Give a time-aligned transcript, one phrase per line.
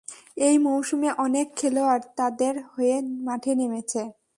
[0.47, 2.95] এই মৌসুমে অনেক খেলোয়াড় তাদের হয়ে
[3.27, 4.01] মাঠে নেমেছে।